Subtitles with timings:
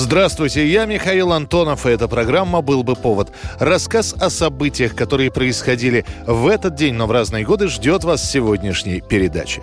[0.00, 3.32] Здравствуйте, я Михаил Антонов, и эта программа «Был бы повод».
[3.58, 8.30] Рассказ о событиях, которые происходили в этот день, но в разные годы, ждет вас в
[8.30, 9.62] сегодняшней передаче.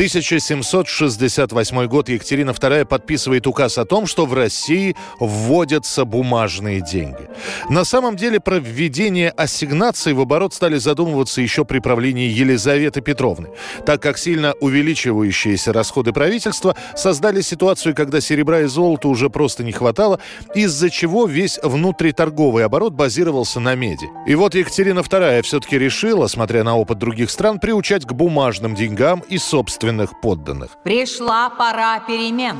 [0.00, 7.28] 1768 год Екатерина II подписывает указ о том, что в России вводятся бумажные деньги.
[7.68, 13.50] На самом деле про введение ассигнаций в оборот стали задумываться еще при правлении Елизаветы Петровны,
[13.84, 19.72] так как сильно увеличивающиеся расходы правительства создали ситуацию, когда серебра и золота уже просто не
[19.72, 20.18] хватало,
[20.54, 24.08] из-за чего весь внутриторговый оборот базировался на меди.
[24.26, 29.22] И вот Екатерина II все-таки решила, смотря на опыт других стран, приучать к бумажным деньгам
[29.28, 29.89] и собственным
[30.20, 30.70] подданных.
[30.84, 32.56] Пришла пора перемен.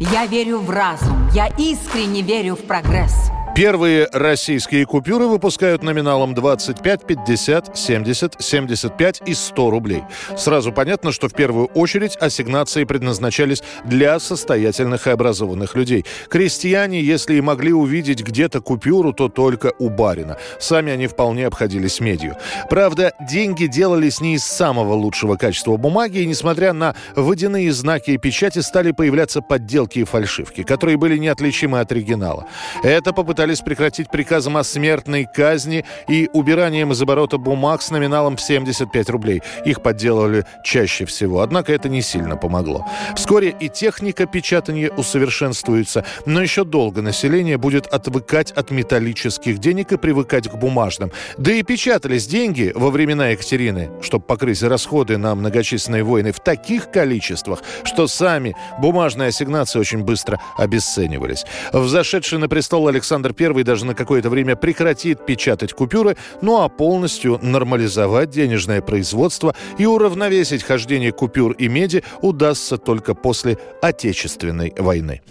[0.00, 3.30] Я верю в разум, я искренне верю в прогресс.
[3.54, 10.02] Первые российские купюры выпускают номиналом 25, 50, 70, 75 и 100 рублей.
[10.36, 16.04] Сразу понятно, что в первую очередь ассигнации предназначались для состоятельных и образованных людей.
[16.28, 20.36] Крестьяне, если и могли увидеть где-то купюру, то только у барина.
[20.58, 22.36] Сами они вполне обходились медью.
[22.68, 28.18] Правда, деньги делались не из самого лучшего качества бумаги, и несмотря на водяные знаки и
[28.18, 32.48] печати, стали появляться подделки и фальшивки, которые были неотличимы от оригинала.
[32.82, 38.36] Это попытались пытались прекратить приказом о смертной казни и убиранием из оборота бумаг с номиналом
[38.36, 39.42] в 75 рублей.
[39.66, 42.86] Их подделывали чаще всего, однако это не сильно помогло.
[43.14, 49.98] Вскоре и техника печатания усовершенствуется, но еще долго население будет отвыкать от металлических денег и
[49.98, 51.12] привыкать к бумажным.
[51.36, 56.90] Да и печатались деньги во времена Екатерины, чтобы покрыть расходы на многочисленные войны в таких
[56.90, 61.44] количествах, что сами бумажные ассигнации очень быстро обесценивались.
[61.74, 67.38] Взошедший на престол Александр I даже на какое-то время прекратит печатать купюры, ну а полностью
[67.42, 75.22] нормализовать денежное производство и уравновесить хождение купюр и меди удастся только после Отечественной войны.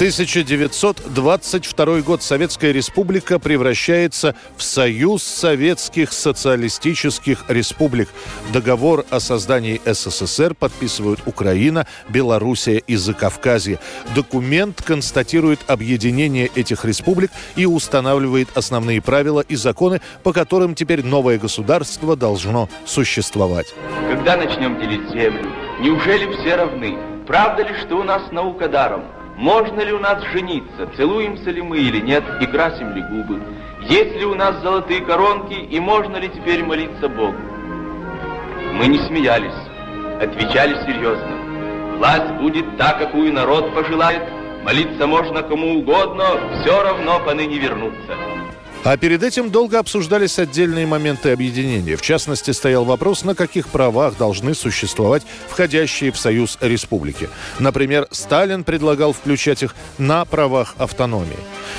[0.00, 2.22] 1922 год.
[2.22, 8.08] Советская Республика превращается в Союз Советских Социалистических Республик.
[8.50, 13.78] Договор о создании СССР подписывают Украина, Белоруссия и Закавказье.
[14.14, 21.38] Документ констатирует объединение этих республик и устанавливает основные правила и законы, по которым теперь новое
[21.38, 23.74] государство должно существовать.
[24.08, 26.96] Когда начнем делить землю, неужели все равны?
[27.26, 29.19] Правда ли, что у нас наука даром?
[29.40, 30.86] Можно ли у нас жениться?
[30.98, 32.22] Целуемся ли мы или нет?
[32.42, 33.40] И красим ли губы?
[33.88, 35.54] Есть ли у нас золотые коронки?
[35.54, 37.38] И можно ли теперь молиться Богу?
[38.74, 39.54] Мы не смеялись,
[40.20, 41.96] отвечали серьезно.
[41.96, 44.28] Власть будет та, какую народ пожелает.
[44.62, 46.26] Молиться можно кому угодно,
[46.60, 48.14] все равно поныне вернуться.
[48.82, 51.96] А перед этим долго обсуждались отдельные моменты объединения.
[51.96, 57.28] В частности, стоял вопрос, на каких правах должны существовать входящие в Союз республики.
[57.58, 61.36] Например, Сталин предлагал включать их на правах автономии.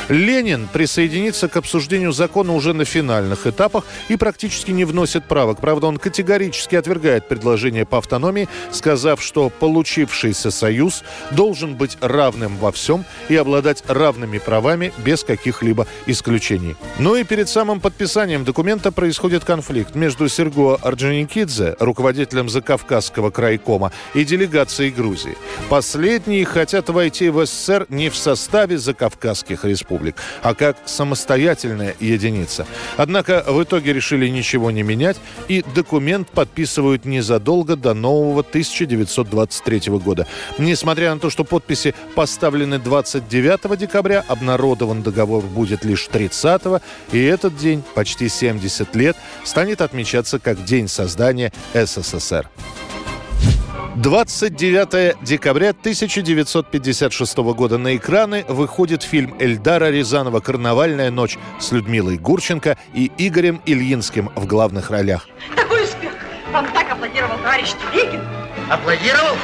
[0.09, 5.59] Ленин присоединится к обсуждению закона уже на финальных этапах и практически не вносит правок.
[5.59, 12.71] Правда, он категорически отвергает предложение по автономии, сказав, что получившийся союз должен быть равным во
[12.71, 16.75] всем и обладать равными правами без каких-либо исключений.
[16.99, 24.23] Ну и перед самым подписанием документа происходит конфликт между Серго Орджоникидзе, руководителем Закавказского крайкома, и
[24.23, 25.35] делегацией Грузии.
[25.69, 32.67] Последние хотят войти в СССР не в составе закавказских республик, а как самостоятельная единица.
[32.97, 40.27] Однако в итоге решили ничего не менять, и документ подписывают незадолго до нового 1923 года.
[40.59, 46.80] Несмотря на то, что подписи поставлены 29 декабря, обнародован договор будет лишь 30
[47.11, 52.49] и этот день, почти 70 лет, станет отмечаться как День создания СССР.
[53.95, 62.77] 29 декабря 1956 года на экраны выходит фильм Эльдара Рязанова «Карнавальная ночь» с Людмилой Гурченко
[62.93, 65.27] и Игорем Ильинским в главных ролях.
[65.55, 66.13] Такой успех!
[66.53, 68.21] Вам так аплодировал товарищ Телегин.
[68.69, 69.35] Аплодировал?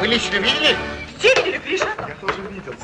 [0.00, 0.76] Вы лично видели?
[1.18, 1.88] Все видели, Гриша?
[2.08, 2.74] Я тоже видел.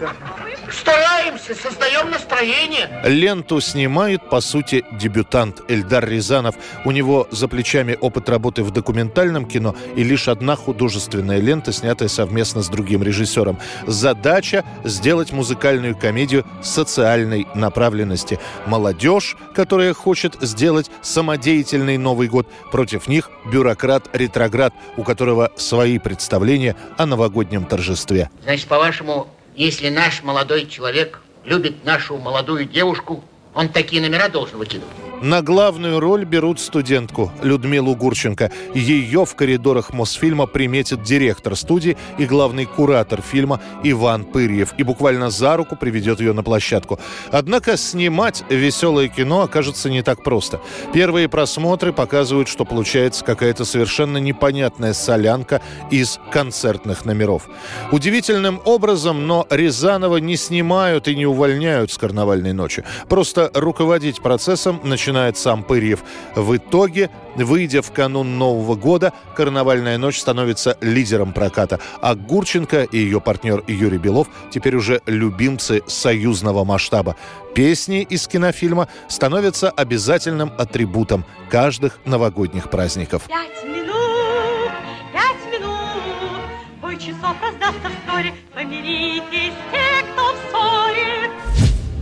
[0.72, 2.88] Стараемся, создаем настроение.
[3.04, 6.54] Ленту снимает, по сути, дебютант Эльдар Рязанов.
[6.84, 12.08] У него за плечами опыт работы в документальном кино и лишь одна художественная лента, снятая
[12.08, 13.58] совместно с другим режиссером.
[13.86, 18.40] Задача– сделать музыкальную комедию социальной направленности.
[18.66, 27.06] Молодежь, которая хочет сделать самодеятельный Новый год, против них бюрократ-ретроград, у которого свои представления о
[27.06, 28.30] новогоднем торжестве.
[28.42, 33.22] Значит, по-вашему, если наш молодой человек любит нашу молодую девушку,
[33.54, 35.12] он такие номера должен выкидывать?
[35.22, 38.50] На главную роль берут студентку Людмилу Гурченко.
[38.74, 45.30] Ее в коридорах Мосфильма приметит директор студии и главный куратор фильма Иван Пырьев и буквально
[45.30, 46.98] за руку приведет ее на площадку.
[47.30, 50.60] Однако снимать веселое кино окажется не так просто.
[50.92, 57.48] Первые просмотры показывают, что получается какая-то совершенно непонятная солянка из концертных номеров.
[57.92, 62.82] Удивительным образом, но Рязанова не снимают и не увольняют с карнавальной ночи.
[63.08, 66.03] Просто руководить процессом начинают начинает сам Пырьев.
[66.35, 72.97] В итоге, выйдя в канун Нового года, «Карнавальная ночь» становится лидером проката, а Гурченко и
[72.97, 77.17] ее партнер Юрий Белов теперь уже любимцы союзного масштаба.
[77.55, 83.25] Песни из кинофильма становятся обязательным атрибутом каждых новогодних праздников.
[83.29, 84.73] Пять минут,
[85.12, 91.21] пять минут, часов раздастся вскоре, помиритесь те, кто в ссоре.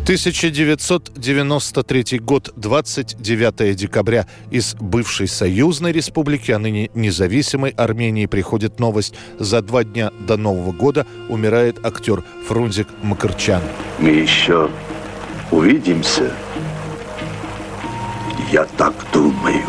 [0.02, 4.26] 1993 год, 29 декабря.
[4.50, 9.14] Из бывшей союзной республики, а ныне независимой Армении приходит новость.
[9.38, 13.62] За два дня до Нового года умирает актер Фрунзик Макарчан.
[13.99, 14.69] Мы еще
[15.50, 16.32] увидимся.
[18.50, 19.64] Я так думаю.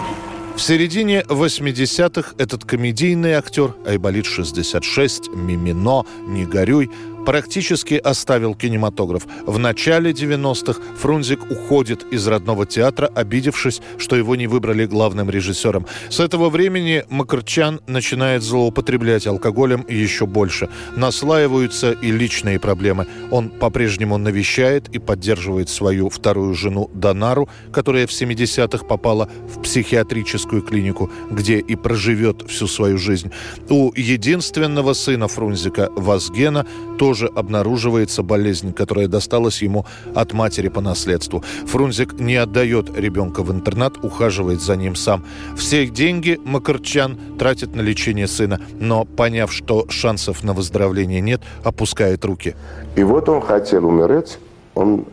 [0.55, 6.89] В середине 80-х этот комедийный актер Айболит-66, Мимино, Не горюй
[7.25, 9.25] практически оставил кинематограф.
[9.45, 15.85] В начале 90-х Фрунзик уходит из родного театра, обидевшись, что его не выбрали главным режиссером.
[16.09, 20.69] С этого времени Макарчан начинает злоупотреблять алкоголем еще больше.
[20.95, 23.07] Наслаиваются и личные проблемы.
[23.31, 30.61] Он по-прежнему навещает и поддерживает свою вторую жену Донару, которая в 70-х попала в психиатрическую
[30.61, 33.31] клинику, где и проживет всю свою жизнь.
[33.69, 36.65] У единственного сына Фрунзика, Вазгена,
[36.97, 39.85] тоже тоже обнаруживается болезнь, которая досталась ему
[40.15, 41.43] от матери по наследству.
[41.67, 45.25] Фрунзик не отдает ребенка в интернат, ухаживает за ним сам.
[45.57, 52.23] Все деньги Макарчан тратит на лечение сына, но, поняв, что шансов на выздоровление нет, опускает
[52.23, 52.55] руки.
[52.95, 54.39] И вот он хотел умереть,
[54.73, 55.03] он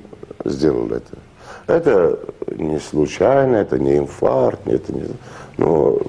[0.45, 1.19] сделал это.
[1.67, 2.17] Это
[2.57, 5.03] не случайно, это не инфаркт, это не...
[5.57, 6.01] Ну,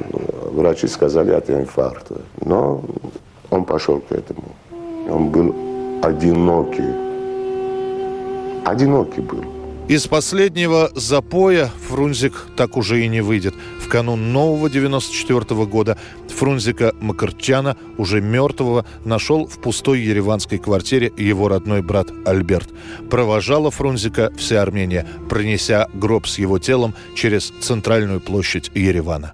[0.51, 2.11] врачи сказали, это инфаркт.
[2.45, 2.83] Но
[3.49, 4.43] он пошел к этому.
[5.09, 5.68] Он был
[6.01, 6.93] одинокий.
[8.65, 9.43] Одинокий был.
[9.87, 13.55] Из последнего запоя Фрунзик так уже и не выйдет.
[13.81, 15.97] В канун нового 94 -го года
[16.27, 22.69] Фрунзика Макарчана, уже мертвого, нашел в пустой ереванской квартире его родной брат Альберт.
[23.09, 29.33] Провожала Фрунзика вся Армения, пронеся гроб с его телом через центральную площадь Еревана.